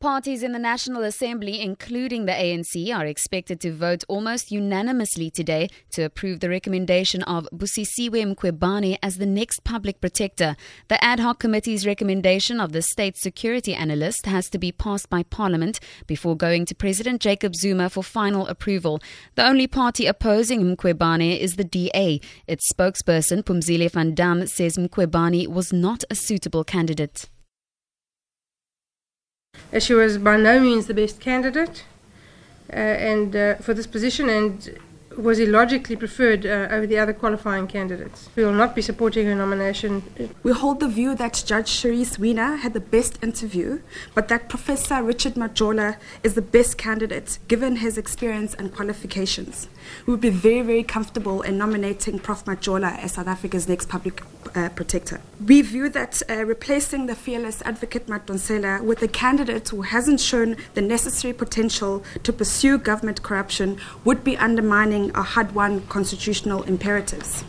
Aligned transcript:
Parties 0.00 0.44
in 0.44 0.52
the 0.52 0.60
National 0.60 1.02
Assembly, 1.02 1.60
including 1.60 2.26
the 2.26 2.32
ANC, 2.32 2.94
are 2.94 3.04
expected 3.04 3.60
to 3.62 3.72
vote 3.72 4.04
almost 4.06 4.52
unanimously 4.52 5.28
today 5.28 5.68
to 5.90 6.02
approve 6.02 6.38
the 6.38 6.48
recommendation 6.48 7.24
of 7.24 7.48
Busisiwe 7.52 8.32
Mkhwebane 8.32 8.98
as 9.02 9.16
the 9.16 9.26
next 9.26 9.64
public 9.64 10.00
protector. 10.00 10.54
The 10.86 11.02
ad 11.04 11.18
hoc 11.18 11.40
committee's 11.40 11.84
recommendation 11.84 12.60
of 12.60 12.70
the 12.70 12.80
state 12.80 13.16
security 13.16 13.74
analyst 13.74 14.26
has 14.26 14.48
to 14.50 14.58
be 14.58 14.70
passed 14.70 15.10
by 15.10 15.24
Parliament 15.24 15.80
before 16.06 16.36
going 16.36 16.64
to 16.66 16.76
President 16.76 17.20
Jacob 17.20 17.56
Zuma 17.56 17.90
for 17.90 18.04
final 18.04 18.46
approval. 18.46 19.00
The 19.34 19.44
only 19.44 19.66
party 19.66 20.06
opposing 20.06 20.62
Mkhwebane 20.62 21.40
is 21.40 21.56
the 21.56 21.64
DA. 21.64 22.20
Its 22.46 22.72
spokesperson, 22.72 23.42
Phumzile 23.42 23.90
van 23.90 24.14
Damme, 24.14 24.46
says 24.46 24.76
Mkhwebane 24.76 25.48
was 25.48 25.72
not 25.72 26.04
a 26.08 26.14
suitable 26.14 26.62
candidate. 26.62 27.28
As 29.72 29.84
she 29.84 29.94
was 29.94 30.18
by 30.18 30.36
no 30.36 30.60
means 30.60 30.86
the 30.86 30.94
best 30.94 31.20
candidate 31.20 31.84
uh, 32.72 32.76
and 32.76 33.34
uh, 33.34 33.54
for 33.56 33.74
this 33.74 33.86
position 33.86 34.28
and 34.28 34.78
was 35.18 35.38
illogically 35.38 35.96
preferred 35.96 36.46
uh, 36.46 36.68
over 36.70 36.86
the 36.86 36.98
other 36.98 37.12
qualifying 37.12 37.66
candidates. 37.66 38.28
We 38.36 38.44
will 38.44 38.52
not 38.52 38.74
be 38.74 38.82
supporting 38.82 39.26
her 39.26 39.34
nomination. 39.34 40.02
We 40.42 40.52
hold 40.52 40.80
the 40.80 40.88
view 40.88 41.14
that 41.16 41.42
Judge 41.46 41.70
Cherise 41.70 42.18
Wiener 42.18 42.56
had 42.56 42.72
the 42.72 42.80
best 42.80 43.18
interview, 43.22 43.80
but 44.14 44.28
that 44.28 44.48
Professor 44.48 45.02
Richard 45.02 45.34
Majola 45.34 45.96
is 46.22 46.34
the 46.34 46.42
best 46.42 46.78
candidate 46.78 47.38
given 47.48 47.76
his 47.76 47.98
experience 47.98 48.54
and 48.54 48.74
qualifications. 48.74 49.68
We 50.06 50.12
would 50.12 50.20
be 50.20 50.30
very, 50.30 50.62
very 50.62 50.82
comfortable 50.82 51.42
in 51.42 51.58
nominating 51.58 52.18
Prof. 52.18 52.44
Majola 52.44 52.98
as 52.98 53.12
South 53.12 53.26
Africa's 53.26 53.68
next 53.68 53.88
public 53.88 54.22
uh, 54.54 54.68
protector. 54.70 55.20
We 55.44 55.62
view 55.62 55.88
that 55.90 56.22
uh, 56.28 56.44
replacing 56.44 57.06
the 57.06 57.14
fearless 57.14 57.62
advocate 57.62 58.06
Madonsela 58.06 58.82
with 58.82 59.02
a 59.02 59.08
candidate 59.08 59.68
who 59.68 59.82
hasn't 59.82 60.20
shown 60.20 60.56
the 60.74 60.80
necessary 60.80 61.34
potential 61.34 62.02
to 62.22 62.32
pursue 62.32 62.78
government 62.78 63.22
corruption 63.22 63.78
would 64.04 64.24
be 64.24 64.36
undermining 64.36 65.07
our 65.14 65.20
uh, 65.20 65.24
hard 65.24 65.54
won 65.54 65.80
constitutional 65.88 66.62
imperatives. 66.64 67.44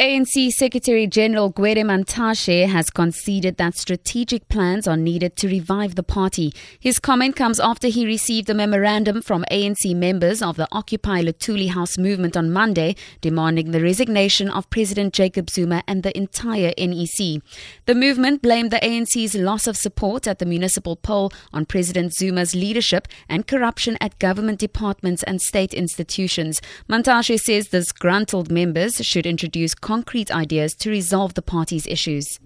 ANC 0.00 0.48
Secretary 0.52 1.06
General 1.06 1.52
Gwede 1.52 1.84
Mantashe 1.84 2.66
has 2.66 2.88
conceded 2.88 3.58
that 3.58 3.76
strategic 3.76 4.48
plans 4.48 4.88
are 4.88 4.96
needed 4.96 5.36
to 5.36 5.46
revive 5.46 5.94
the 5.94 6.02
party. 6.02 6.54
His 6.80 6.98
comment 6.98 7.36
comes 7.36 7.60
after 7.60 7.88
he 7.88 8.06
received 8.06 8.48
a 8.48 8.54
memorandum 8.54 9.20
from 9.20 9.44
ANC 9.50 9.94
members 9.94 10.40
of 10.40 10.56
the 10.56 10.66
Occupy 10.72 11.20
Luthuli 11.20 11.68
House 11.68 11.98
movement 11.98 12.34
on 12.34 12.50
Monday 12.50 12.96
demanding 13.20 13.72
the 13.72 13.82
resignation 13.82 14.48
of 14.48 14.70
President 14.70 15.12
Jacob 15.12 15.50
Zuma 15.50 15.82
and 15.86 16.02
the 16.02 16.16
entire 16.16 16.72
NEC. 16.78 17.42
The 17.84 17.94
movement 17.94 18.40
blamed 18.40 18.70
the 18.70 18.82
ANC's 18.82 19.34
loss 19.34 19.66
of 19.66 19.76
support 19.76 20.26
at 20.26 20.38
the 20.38 20.46
municipal 20.46 20.96
poll 20.96 21.30
on 21.52 21.66
President 21.66 22.14
Zuma's 22.14 22.54
leadership 22.54 23.06
and 23.28 23.46
corruption 23.46 23.98
at 24.00 24.18
government 24.18 24.60
departments 24.60 25.22
and 25.24 25.42
state 25.42 25.74
institutions. 25.74 26.62
Mantashe 26.88 27.38
says 27.38 27.68
disgruntled 27.68 28.50
members 28.50 29.04
should 29.04 29.26
introduce 29.26 29.74
concrete 29.90 30.30
ideas 30.30 30.72
to 30.76 30.88
resolve 30.88 31.34
the 31.34 31.42
party's 31.42 31.84
issues. 31.84 32.38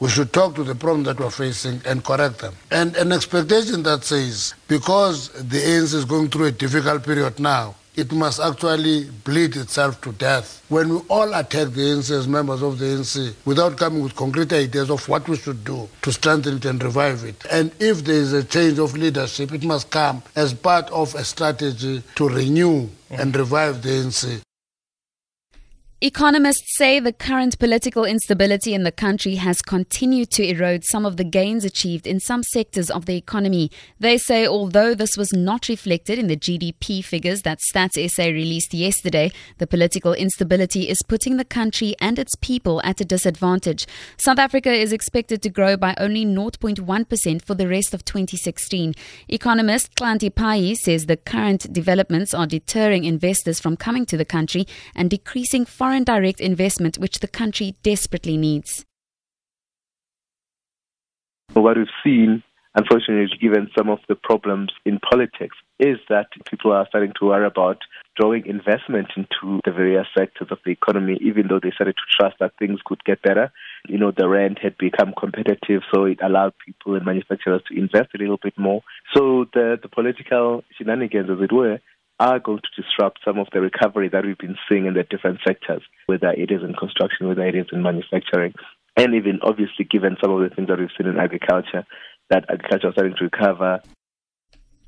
We 0.00 0.08
should 0.08 0.32
talk 0.32 0.56
to 0.56 0.64
the 0.64 0.74
problem 0.74 1.04
that 1.04 1.20
we're 1.20 1.30
facing 1.30 1.80
and 1.86 2.02
correct 2.02 2.40
them. 2.40 2.54
And 2.72 2.96
an 2.96 3.12
expectation 3.12 3.84
that 3.84 4.02
says, 4.02 4.54
because 4.66 5.28
the 5.28 5.58
ANC 5.58 5.94
is 5.94 6.04
going 6.04 6.28
through 6.28 6.46
a 6.46 6.50
difficult 6.50 7.04
period 7.04 7.38
now, 7.38 7.76
it 7.94 8.10
must 8.10 8.40
actually 8.40 9.10
bleed 9.22 9.54
itself 9.54 10.00
to 10.00 10.10
death. 10.10 10.64
When 10.68 10.88
we 10.88 11.00
all 11.08 11.32
attack 11.34 11.68
the 11.68 11.82
ANC 11.82 12.10
as 12.10 12.26
members 12.26 12.60
of 12.60 12.80
the 12.80 12.86
ANC 12.86 13.34
without 13.44 13.76
coming 13.76 14.02
with 14.02 14.16
concrete 14.16 14.52
ideas 14.52 14.90
of 14.90 15.08
what 15.08 15.28
we 15.28 15.36
should 15.36 15.62
do 15.62 15.88
to 16.02 16.12
strengthen 16.12 16.56
it 16.56 16.64
and 16.64 16.82
revive 16.82 17.22
it. 17.22 17.46
And 17.48 17.70
if 17.78 18.02
there 18.04 18.16
is 18.16 18.32
a 18.32 18.42
change 18.42 18.80
of 18.80 18.96
leadership, 18.96 19.52
it 19.52 19.62
must 19.62 19.88
come 19.88 20.24
as 20.34 20.52
part 20.52 20.90
of 20.90 21.14
a 21.14 21.22
strategy 21.22 22.02
to 22.16 22.28
renew 22.28 22.88
and 23.10 23.36
revive 23.36 23.82
the 23.82 23.90
ANC. 23.90 24.42
Economists 26.04 26.76
say 26.76 26.98
the 26.98 27.12
current 27.12 27.56
political 27.60 28.04
instability 28.04 28.74
in 28.74 28.82
the 28.82 28.90
country 28.90 29.36
has 29.36 29.62
continued 29.62 30.32
to 30.32 30.44
erode 30.44 30.82
some 30.82 31.06
of 31.06 31.16
the 31.16 31.22
gains 31.22 31.64
achieved 31.64 32.08
in 32.08 32.18
some 32.18 32.42
sectors 32.42 32.90
of 32.90 33.06
the 33.06 33.16
economy. 33.16 33.70
They 34.00 34.18
say 34.18 34.44
although 34.44 34.96
this 34.96 35.16
was 35.16 35.32
not 35.32 35.68
reflected 35.68 36.18
in 36.18 36.26
the 36.26 36.36
GDP 36.36 37.04
figures 37.04 37.42
that 37.42 37.60
Stats 37.60 38.10
SA 38.10 38.24
released 38.24 38.74
yesterday, 38.74 39.30
the 39.58 39.66
political 39.68 40.12
instability 40.12 40.88
is 40.88 41.04
putting 41.06 41.36
the 41.36 41.44
country 41.44 41.94
and 42.00 42.18
its 42.18 42.34
people 42.34 42.82
at 42.82 43.00
a 43.00 43.04
disadvantage. 43.04 43.86
South 44.16 44.40
Africa 44.40 44.72
is 44.72 44.92
expected 44.92 45.40
to 45.42 45.50
grow 45.50 45.76
by 45.76 45.94
only 45.98 46.26
0.1% 46.26 47.42
for 47.42 47.54
the 47.54 47.68
rest 47.68 47.94
of 47.94 48.04
2016. 48.04 48.94
Economist 49.28 49.94
Klanti 49.94 50.34
Pai 50.34 50.74
says 50.74 51.06
the 51.06 51.16
current 51.16 51.72
developments 51.72 52.34
are 52.34 52.48
deterring 52.48 53.04
investors 53.04 53.60
from 53.60 53.76
coming 53.76 54.04
to 54.06 54.16
the 54.16 54.24
country 54.24 54.66
and 54.96 55.08
decreasing 55.08 55.64
foreign 55.64 55.91
foreign 55.92 56.04
direct 56.04 56.40
investment, 56.40 56.96
which 56.96 57.18
the 57.18 57.28
country 57.28 57.74
desperately 57.82 58.38
needs. 58.38 58.86
What 61.52 61.76
we've 61.76 61.86
seen, 62.02 62.42
unfortunately, 62.74 63.36
given 63.38 63.68
some 63.76 63.90
of 63.90 63.98
the 64.08 64.14
problems 64.14 64.70
in 64.86 64.98
politics, 65.00 65.54
is 65.78 65.98
that 66.08 66.28
people 66.50 66.72
are 66.72 66.86
starting 66.88 67.12
to 67.20 67.26
worry 67.26 67.46
about 67.46 67.76
drawing 68.16 68.46
investment 68.46 69.08
into 69.16 69.60
the 69.66 69.70
various 69.70 70.06
sectors 70.16 70.48
of 70.50 70.58
the 70.64 70.70
economy, 70.70 71.18
even 71.20 71.48
though 71.48 71.60
they 71.62 71.72
started 71.74 71.96
to 71.96 72.16
trust 72.16 72.36
that 72.40 72.52
things 72.58 72.80
could 72.86 73.04
get 73.04 73.20
better. 73.20 73.52
You 73.86 73.98
know, 73.98 74.12
the 74.16 74.28
rent 74.28 74.60
had 74.62 74.78
become 74.78 75.12
competitive, 75.18 75.82
so 75.92 76.06
it 76.06 76.20
allowed 76.22 76.54
people 76.64 76.94
and 76.94 77.04
manufacturers 77.04 77.62
to 77.68 77.78
invest 77.78 78.14
a 78.14 78.18
little 78.18 78.38
bit 78.42 78.54
more. 78.56 78.80
So 79.14 79.44
the, 79.52 79.76
the 79.82 79.88
political 79.88 80.64
shenanigans, 80.78 81.28
as 81.28 81.38
it 81.42 81.52
were, 81.52 81.80
are 82.20 82.38
going 82.38 82.58
to 82.58 82.82
disrupt 82.82 83.20
some 83.24 83.38
of 83.38 83.48
the 83.52 83.60
recovery 83.60 84.08
that 84.08 84.24
we've 84.24 84.38
been 84.38 84.56
seeing 84.68 84.86
in 84.86 84.94
the 84.94 85.02
different 85.02 85.40
sectors, 85.46 85.82
whether 86.06 86.30
it 86.30 86.50
is 86.50 86.62
in 86.62 86.74
construction, 86.74 87.28
whether 87.28 87.46
it 87.46 87.54
is 87.54 87.66
in 87.72 87.82
manufacturing, 87.82 88.54
and 88.96 89.14
even 89.14 89.40
obviously 89.42 89.84
given 89.84 90.16
some 90.22 90.32
of 90.32 90.48
the 90.48 90.54
things 90.54 90.68
that 90.68 90.78
we've 90.78 90.88
seen 90.96 91.08
in 91.08 91.18
agriculture, 91.18 91.84
that 92.30 92.44
agriculture 92.48 92.88
is 92.88 92.94
starting 92.94 93.16
to 93.16 93.24
recover, 93.24 93.80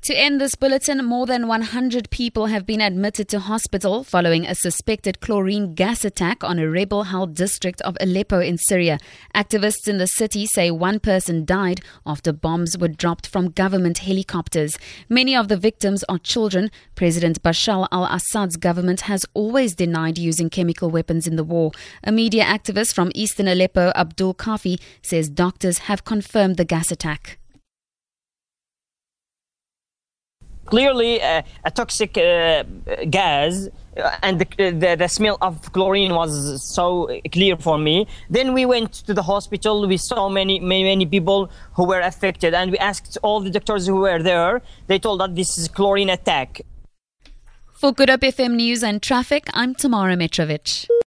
to 0.05 0.13
end 0.15 0.39
this 0.39 0.53
bulletin, 0.53 1.03
more 1.03 1.25
than 1.25 1.47
100 1.47 2.11
people 2.11 2.45
have 2.45 2.63
been 2.63 2.79
admitted 2.79 3.27
to 3.27 3.39
hospital 3.39 4.03
following 4.03 4.45
a 4.45 4.53
suspected 4.53 5.19
chlorine 5.19 5.73
gas 5.73 6.05
attack 6.05 6.43
on 6.43 6.59
a 6.59 6.69
rebel 6.69 7.05
held 7.05 7.33
district 7.33 7.81
of 7.81 7.97
Aleppo 7.99 8.39
in 8.39 8.59
Syria. 8.59 8.99
Activists 9.33 9.87
in 9.87 9.97
the 9.97 10.05
city 10.05 10.45
say 10.45 10.69
one 10.69 10.99
person 10.99 11.43
died 11.43 11.81
after 12.05 12.31
bombs 12.31 12.77
were 12.77 12.87
dropped 12.87 13.25
from 13.25 13.49
government 13.49 13.97
helicopters. 13.97 14.77
Many 15.09 15.35
of 15.35 15.47
the 15.47 15.57
victims 15.57 16.03
are 16.07 16.19
children. 16.19 16.69
President 16.93 17.41
Bashar 17.41 17.87
al 17.91 18.05
Assad's 18.05 18.57
government 18.57 19.01
has 19.01 19.25
always 19.33 19.73
denied 19.73 20.19
using 20.19 20.51
chemical 20.51 20.91
weapons 20.91 21.25
in 21.25 21.35
the 21.35 21.43
war. 21.43 21.71
A 22.03 22.11
media 22.11 22.43
activist 22.43 22.93
from 22.93 23.11
eastern 23.15 23.47
Aleppo, 23.47 23.91
Abdul 23.95 24.35
Kafi, 24.35 24.79
says 25.01 25.29
doctors 25.29 25.79
have 25.89 26.05
confirmed 26.05 26.57
the 26.57 26.65
gas 26.65 26.91
attack. 26.91 27.39
Clearly 30.65 31.21
uh, 31.21 31.41
a 31.63 31.71
toxic 31.71 32.17
uh, 32.17 32.63
gas 33.09 33.69
uh, 33.97 34.17
and 34.23 34.39
the, 34.39 34.71
the, 34.71 34.95
the, 34.97 35.07
smell 35.07 35.37
of 35.41 35.71
chlorine 35.71 36.13
was 36.13 36.61
so 36.63 37.09
clear 37.31 37.55
for 37.55 37.77
me. 37.77 38.07
Then 38.29 38.53
we 38.53 38.65
went 38.65 38.93
to 39.07 39.13
the 39.13 39.23
hospital. 39.23 39.87
We 39.87 39.97
saw 39.97 40.27
many, 40.27 40.59
many, 40.59 40.83
many 40.83 41.05
people 41.05 41.49
who 41.73 41.85
were 41.85 42.01
affected, 42.01 42.53
and 42.53 42.71
we 42.71 42.77
asked 42.77 43.17
all 43.23 43.39
the 43.39 43.49
doctors 43.49 43.87
who 43.87 43.95
were 43.95 44.21
there. 44.21 44.61
They 44.87 44.99
told 44.99 45.21
us 45.21 45.29
this 45.33 45.57
is 45.57 45.67
chlorine 45.69 46.09
attack. 46.09 46.61
For 47.73 47.93
Good 47.93 48.09
Hope 48.09 48.21
FM 48.21 48.55
News 48.55 48.83
and 48.83 49.01
Traffic, 49.01 49.47
I'm 49.53 49.75
Tamara 49.75 50.15
Mitrovic. 50.15 50.87